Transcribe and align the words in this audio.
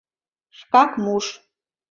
Шкак 0.57 0.91
муш... 1.03 1.25